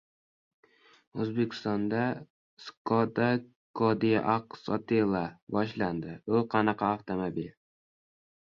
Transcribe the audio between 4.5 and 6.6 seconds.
sotila boshlandi. U